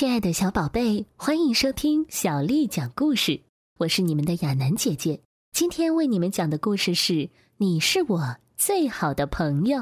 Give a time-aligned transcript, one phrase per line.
[0.00, 3.42] 亲爱的小宝贝，欢迎收听小丽讲故事。
[3.76, 5.20] 我是你们的亚楠姐姐。
[5.52, 7.12] 今天为你们讲的故事是
[7.58, 9.80] 《你是我最好的朋友》。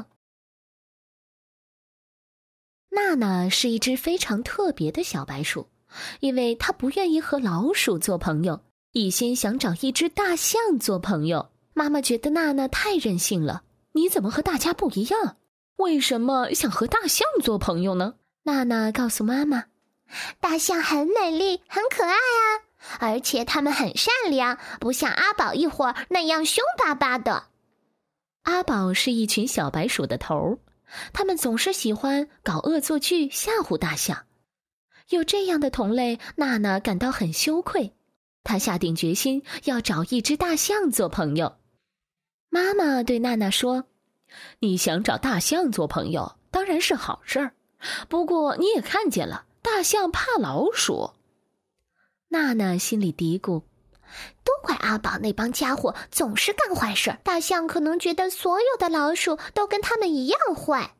[2.89, 5.69] 娜娜是一只非常特别的小白鼠，
[6.19, 8.59] 因为她不愿意和老鼠做朋友，
[8.91, 11.49] 一心想找一只大象做朋友。
[11.73, 13.63] 妈妈觉得娜娜太任性了。
[13.93, 15.37] 你怎么和大家不一样？
[15.77, 18.15] 为什么想和大象做朋友呢？
[18.43, 19.67] 娜娜告诉妈妈。
[20.39, 22.41] 大象很美丽，很可爱啊，
[22.99, 27.45] 而且它们很善良，不像阿宝一伙那样凶巴巴的。
[28.43, 30.57] 阿宝是一群小白鼠的头儿，
[31.13, 34.25] 他们总是喜欢搞恶作剧吓唬大象。
[35.09, 37.93] 有这样的同类，娜娜感到很羞愧。
[38.43, 41.57] 她下定决心要找一只大象做朋友。
[42.49, 43.85] 妈妈对娜娜说
[44.59, 47.53] ：“你想找大象做朋友，当然是好事儿。
[48.07, 51.11] 不过你也看见了。”大象怕老鼠，
[52.29, 53.61] 娜娜心里嘀咕
[54.43, 57.17] ：“都怪阿宝那帮家伙总是干坏事。
[57.23, 60.95] 大象可能觉得所有的老鼠都跟他们一样坏。”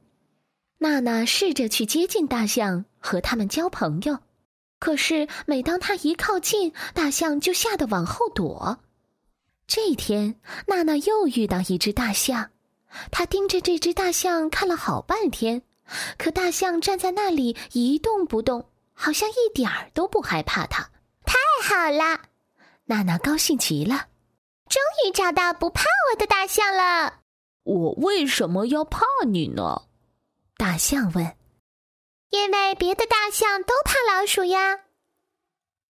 [0.78, 4.20] 娜娜试着去接近大象，和他们交朋友。
[4.80, 8.80] 可是每当她一靠近，大象就吓得往后躲。
[9.68, 12.52] 这天，娜娜又遇到一只大象，
[13.12, 15.64] 她盯着这只大象看了好半天。
[16.18, 20.90] 可大象站在那里一动不动，好像一点儿都不害怕它。
[21.26, 22.22] 太好了，
[22.86, 24.08] 娜娜高兴极了，
[24.68, 27.22] 终于找到不怕我的大象了。
[27.64, 29.84] 我为什么要怕你呢？
[30.58, 31.36] 大象问。
[32.32, 34.82] 因为别的大象都怕老鼠呀。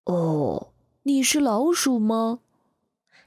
[0.06, 2.39] 哦，你是老鼠吗？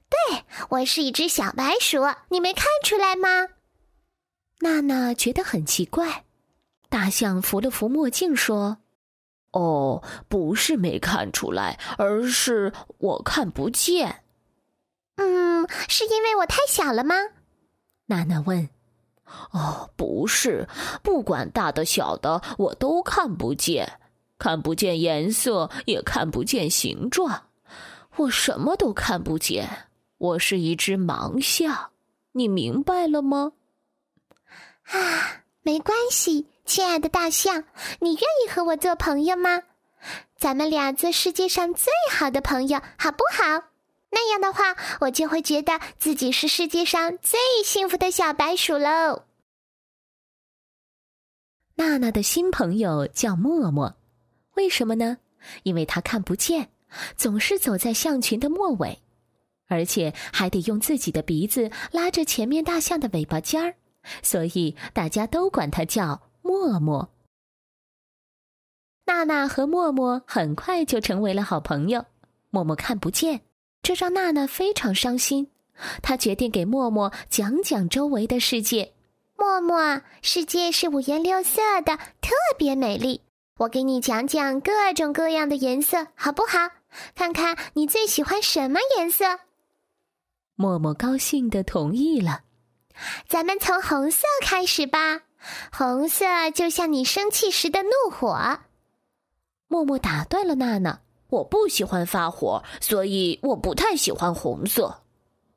[0.08, 1.98] 对，我是一只小白鼠，
[2.28, 3.48] 你没看出来吗？
[4.60, 6.24] 娜娜觉得很奇怪。
[6.92, 8.76] 大象扶了扶墨镜，说
[9.52, 14.24] ：“哦，不是没看出来，而是我看不见。
[15.16, 17.14] ”“嗯，是因为我太小了吗？”
[18.04, 18.68] 娜娜问。
[19.52, 20.68] “哦，不是，
[21.02, 23.98] 不管大的小的，我都看不见，
[24.36, 27.44] 看不见颜色，也看不见形状，
[28.16, 29.88] 我什么都看不见。
[30.18, 31.92] 我是一只盲象，
[32.32, 33.52] 你明白了吗？”
[34.92, 36.46] 啊，没关系。
[36.64, 37.64] 亲爱的大象，
[37.98, 39.62] 你愿意和我做朋友吗？
[40.36, 43.64] 咱们俩做世界上最好的朋友，好不好？
[44.10, 49.24] 那样的话，我就会觉得自己是世界上最幸福的小白鼠喽。
[51.74, 53.96] 娜娜的新朋友叫默默，
[54.54, 55.18] 为什么呢？
[55.64, 56.70] 因为他看不见，
[57.16, 59.00] 总是走在象群的末尾，
[59.66, 63.74] 而且还得用自己的鼻子拉着前面大象的尾巴尖儿，
[64.22, 66.22] 所以大家都管他叫。
[66.44, 67.08] 默默，
[69.04, 72.04] 娜娜和默默很快就成为了好朋友。
[72.50, 73.42] 默默看不见，
[73.80, 75.48] 这让娜娜非常伤心。
[76.02, 78.92] 她决定给默默讲讲周围的世界。
[79.36, 83.22] 默默，世界是五颜六色的，特别美丽。
[83.58, 86.58] 我给你讲讲各种各样的颜色，好不好？
[87.14, 89.24] 看看你最喜欢什么颜色。
[90.56, 92.42] 默默高兴的同意了。
[93.28, 95.22] 咱们从红色开始吧。
[95.72, 98.60] 红色就像你生气时的怒火。
[99.66, 101.00] 默默打断了娜娜
[101.30, 105.02] ：“我不喜欢发火，所以我不太喜欢红色。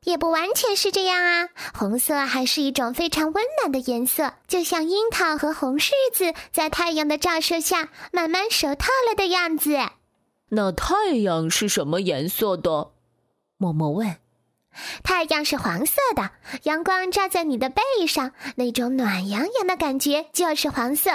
[0.04, 9.78] 也不完全是这样啊，红色还是一种非常温暖的颜色，就像樱桃和红柿子在太阳的照射下慢慢熟透了的样子。”
[10.50, 12.92] 那太阳是什么颜色的？
[13.58, 14.16] 默默问。
[15.04, 16.32] 太阳是黄色的，
[16.64, 21.12] 阳光照在你的背上，那种暖洋洋的感觉就是黄色。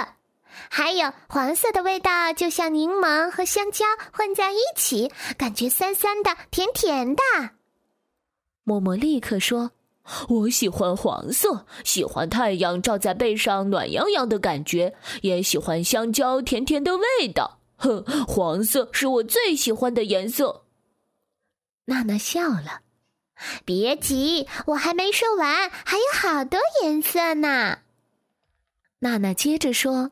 [0.69, 7.21] 还有黄色的味道，就像柠檬和香蕉混在一起，感觉酸酸的、甜甜的。
[8.63, 9.71] 默默立刻说
[10.27, 17.59] ：“我喜欢黄色，喜欢太阳照在背上暖洋洋的感觉，也喜欢香蕉甜甜的味道。
[17.77, 20.65] 哼，黄色是我最喜欢的颜色。”
[21.85, 22.81] 娜娜笑了。
[23.65, 27.79] 别急，我还没说完，还有好多颜色呢。
[28.99, 30.11] 娜娜接着说：“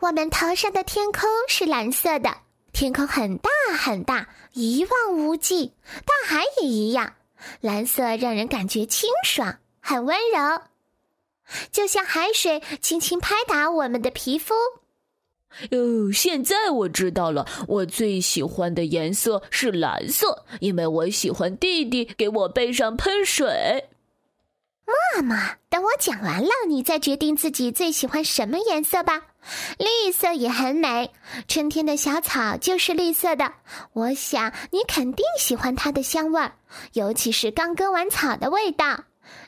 [0.00, 2.38] 我们头上的天空是蓝色的，
[2.72, 5.74] 天空很大很大，一望无际。
[6.06, 7.14] 大海也一样，
[7.60, 10.62] 蓝色让人感觉清爽，很温柔，
[11.70, 14.54] 就像海水轻轻拍打我们的皮肤。”
[15.72, 23.88] 哦，现在我知道了，我最喜欢的颜色是蓝色，因为我喜欢弟弟给我背上喷水。
[25.16, 29.22] 妈妈，等我讲完了，你再决定自己最喜欢什么颜色吧。
[29.78, 31.10] 绿色也很美，
[31.48, 33.52] 春天的小草就是绿色的。
[33.92, 36.52] 我想你肯定喜欢它的香味儿，
[36.94, 39.04] 尤其是刚割完草的味道。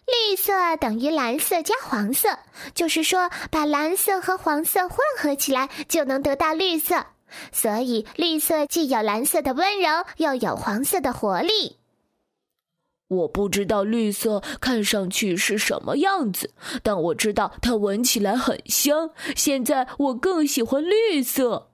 [0.06, 2.38] 绿色等于蓝色加黄色，
[2.74, 7.06] 就是说把蓝色和黄色混合起来就能得到绿色。
[7.50, 11.78] 所以绿色既有蓝色的温柔，又有黄色的活力。
[13.08, 16.52] 我不知道绿色看上去是什么样子，
[16.82, 19.10] 但我知道它闻起来很香。
[19.36, 21.70] 现在我更喜欢绿色。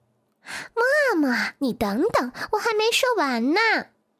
[0.74, 3.60] 妈妈，你等等，我还没说完呢。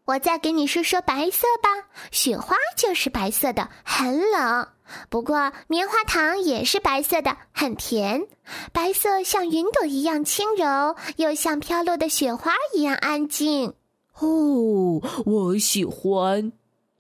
[0.09, 1.69] 我再给你说说白色吧。
[2.11, 4.67] 雪花就是白色的，很冷。
[5.11, 8.27] 不过棉花糖也是白色的，很甜。
[8.73, 13.75] 白色像云朵一样轻柔，又像飘落的雪花一样安静。
[14.19, 16.53] 哦，我喜欢。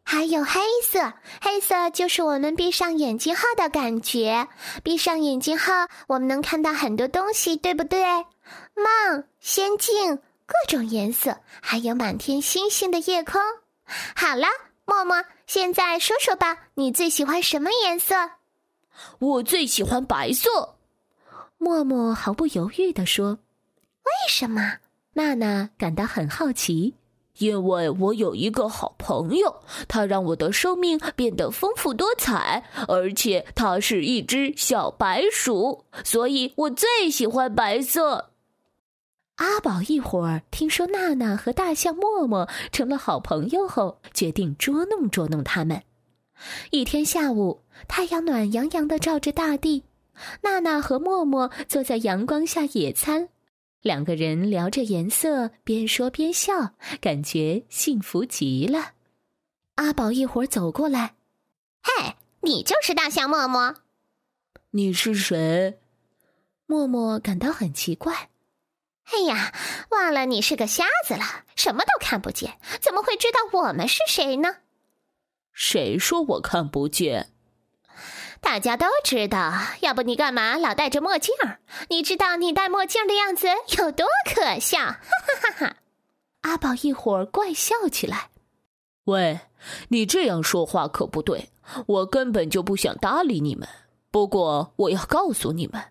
[0.04, 4.49] 还有黑色，黑色就是我们闭上眼睛后的感觉。
[4.82, 5.72] 闭上眼睛后，
[6.08, 8.02] 我们能看到很多东西，对不对？
[8.75, 10.19] 梦、仙境，
[10.49, 13.39] 各种颜色，还有满天星星的夜空。
[14.17, 14.47] 好了，
[14.87, 18.15] 默默，现在说说吧，你最喜欢什么颜色？
[19.19, 20.77] 我最喜欢白色。
[21.59, 23.41] 默默毫不犹豫地说
[24.05, 24.79] ：“为什么？”
[25.12, 26.95] 娜娜感到很好奇。
[27.37, 38.31] 因为我有一个好朋友，他让我的生命变得丰富多彩，而且他是一只小白鼠，所以我最喜欢白色。
[39.38, 45.82] 阿宝一会儿听说娜娜和大象默默成了好朋友后，决定捉弄捉弄他们。
[46.70, 49.85] 一天下午，太阳暖洋洋的照着大地，
[50.43, 53.29] 娜娜和默默坐在阳光下野餐。
[53.81, 58.93] 两个人聊着颜色，边说边笑，感觉幸福极了。
[59.76, 61.14] 阿宝一会儿走过来
[61.81, 63.76] ：“嘿，你就是大象默默？
[64.73, 65.79] 你是谁？”
[66.67, 68.31] 默默感到很奇怪。
[69.12, 69.52] “哎呀，
[69.90, 74.56] 忘了你是个瞎子了，什么都看不见，怎么会知道我们是谁呢
[75.52, 77.32] ？”“谁说我看不见？”
[78.40, 81.34] 大家都知道，要不你干嘛老戴着墨镜？
[81.88, 84.78] 你知道你戴墨镜的样子有多可笑？
[84.78, 85.76] 哈哈哈哈！
[86.43, 88.31] 阿宝一会儿怪笑起来。
[89.04, 89.40] 喂，
[89.88, 91.50] 你这样说话可不对，
[91.87, 93.69] 我根本就不想搭理你们。
[94.11, 95.82] 不过我要告诉你们，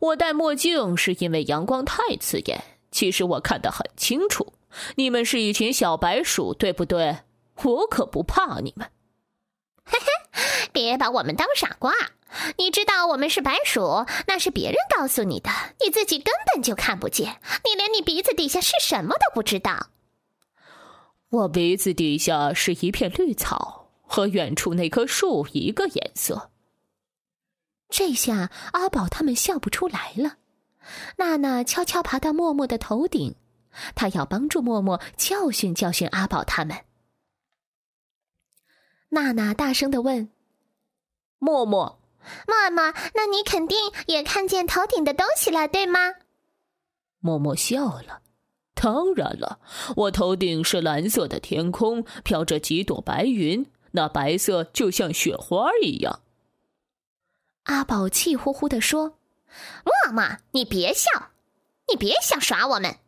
[0.00, 2.64] 我戴墨镜是因为阳光太刺眼。
[2.90, 4.54] 其实我看得很清楚，
[4.94, 7.18] 你们是一群小白鼠，对不对？
[7.62, 8.90] 我可不怕你们。
[9.84, 10.06] 嘿嘿。
[10.72, 11.92] 别把我们当傻瓜！
[12.58, 15.50] 你知道我们是白鼠，那是别人告诉你的，
[15.82, 17.40] 你自己根本就看不见。
[17.64, 19.88] 你连你鼻子底下是什么都不知道。
[21.30, 26.50] 我鼻子底下是一片绿草，和远处那棵树一个颜色。
[27.88, 30.36] 这下阿宝他们笑不出来了。
[31.16, 33.34] 娜娜悄悄爬到默默的头顶，
[33.94, 36.84] 她要帮助默默教训教训阿宝他们。
[39.10, 40.30] 娜娜大声的问
[41.38, 42.00] ：“默默，
[42.46, 46.14] 默默，那你肯定也看见头顶的东西了，对吗？”
[47.20, 48.22] 默默笑了
[48.74, 49.60] ：“当然了，
[49.96, 56.20] 我头顶是蓝色的天空，飘着几朵白云，那白色就像雪花一样。”
[57.66, 59.18] 阿宝气呼呼地说
[59.86, 61.30] ：“默默，你别笑，
[61.88, 62.98] 你别想耍我们。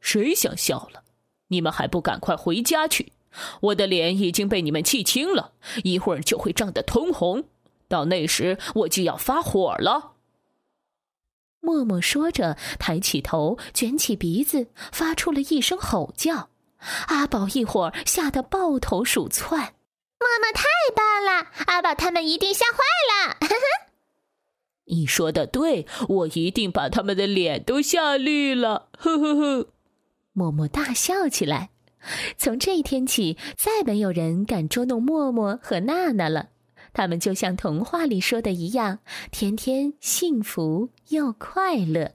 [0.00, 1.04] 谁想笑了？
[1.48, 3.12] 你们还不赶快回家去！”
[3.60, 5.52] 我的脸已经被你们气青了，
[5.84, 7.44] 一会儿就会涨得通红，
[7.88, 10.12] 到那时我就要发火了。
[11.60, 16.50] 默默说着，抬起头，卷起鼻子，发出了一声吼叫。
[17.06, 19.76] 阿宝一会儿吓得抱头鼠窜。
[20.22, 20.64] 默默太
[20.94, 22.78] 棒了，阿宝他们一定吓坏
[23.10, 23.34] 了。
[23.40, 23.54] 哈哈
[24.84, 28.88] 你说的对，我一定把他们的脸都吓绿了。
[28.98, 29.68] 呵呵呵，
[30.32, 31.70] 默默大笑起来。
[32.36, 36.50] 从这一天起，再没有人敢捉弄默默和娜娜了。
[36.92, 38.98] 他们就像童话里说的一样，
[39.30, 42.12] 天天幸福又快乐。